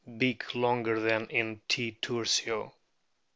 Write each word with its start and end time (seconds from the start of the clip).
Beak 0.17 0.55
longer 0.55 0.99
than 1.01 1.27
in 1.27 1.61
T. 1.67 1.95
tursio. 2.01 2.73